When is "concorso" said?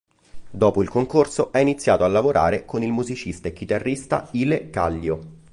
0.89-1.49